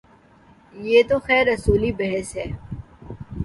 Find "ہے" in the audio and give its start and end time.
2.37-2.45